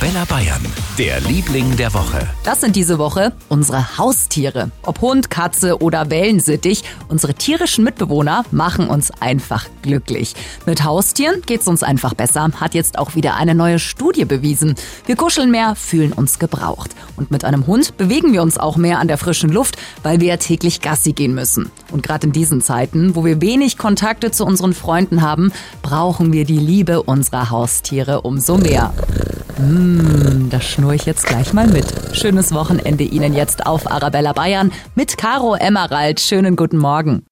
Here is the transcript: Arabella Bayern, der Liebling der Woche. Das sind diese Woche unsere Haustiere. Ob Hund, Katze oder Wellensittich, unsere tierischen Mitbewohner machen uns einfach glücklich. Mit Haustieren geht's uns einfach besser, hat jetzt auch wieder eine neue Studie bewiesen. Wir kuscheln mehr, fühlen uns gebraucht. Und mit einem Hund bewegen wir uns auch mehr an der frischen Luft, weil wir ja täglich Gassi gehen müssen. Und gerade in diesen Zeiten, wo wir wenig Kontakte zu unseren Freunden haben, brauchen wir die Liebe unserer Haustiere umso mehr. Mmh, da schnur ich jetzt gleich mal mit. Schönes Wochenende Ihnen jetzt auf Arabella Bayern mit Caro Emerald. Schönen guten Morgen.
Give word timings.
Arabella 0.00 0.24
Bayern, 0.24 0.62
der 0.96 1.20
Liebling 1.20 1.76
der 1.76 1.92
Woche. 1.92 2.26
Das 2.42 2.62
sind 2.62 2.74
diese 2.74 2.98
Woche 2.98 3.34
unsere 3.50 3.98
Haustiere. 3.98 4.70
Ob 4.82 5.02
Hund, 5.02 5.28
Katze 5.28 5.82
oder 5.82 6.08
Wellensittich, 6.08 6.84
unsere 7.08 7.34
tierischen 7.34 7.84
Mitbewohner 7.84 8.46
machen 8.50 8.88
uns 8.88 9.10
einfach 9.20 9.66
glücklich. 9.82 10.34
Mit 10.64 10.84
Haustieren 10.84 11.42
geht's 11.44 11.68
uns 11.68 11.82
einfach 11.82 12.14
besser, 12.14 12.48
hat 12.58 12.72
jetzt 12.72 12.98
auch 12.98 13.14
wieder 13.14 13.34
eine 13.34 13.54
neue 13.54 13.78
Studie 13.78 14.24
bewiesen. 14.24 14.74
Wir 15.04 15.16
kuscheln 15.16 15.50
mehr, 15.50 15.74
fühlen 15.74 16.14
uns 16.14 16.38
gebraucht. 16.38 16.92
Und 17.16 17.30
mit 17.30 17.44
einem 17.44 17.66
Hund 17.66 17.98
bewegen 17.98 18.32
wir 18.32 18.40
uns 18.40 18.56
auch 18.56 18.78
mehr 18.78 19.00
an 19.00 19.08
der 19.08 19.18
frischen 19.18 19.50
Luft, 19.50 19.76
weil 20.02 20.18
wir 20.18 20.28
ja 20.28 20.36
täglich 20.38 20.80
Gassi 20.80 21.12
gehen 21.12 21.34
müssen. 21.34 21.70
Und 21.92 22.02
gerade 22.02 22.26
in 22.26 22.32
diesen 22.32 22.62
Zeiten, 22.62 23.16
wo 23.16 23.26
wir 23.26 23.42
wenig 23.42 23.76
Kontakte 23.76 24.30
zu 24.30 24.46
unseren 24.46 24.72
Freunden 24.72 25.20
haben, 25.20 25.52
brauchen 25.82 26.32
wir 26.32 26.46
die 26.46 26.58
Liebe 26.58 27.02
unserer 27.02 27.50
Haustiere 27.50 28.22
umso 28.22 28.56
mehr. 28.56 28.94
Mmh, 29.60 30.48
da 30.48 30.60
schnur 30.60 30.94
ich 30.94 31.04
jetzt 31.04 31.26
gleich 31.26 31.52
mal 31.52 31.66
mit. 31.66 31.84
Schönes 32.12 32.54
Wochenende 32.54 33.04
Ihnen 33.04 33.34
jetzt 33.34 33.66
auf 33.66 33.90
Arabella 33.90 34.32
Bayern 34.32 34.72
mit 34.94 35.18
Caro 35.18 35.54
Emerald. 35.54 36.20
Schönen 36.20 36.56
guten 36.56 36.78
Morgen. 36.78 37.22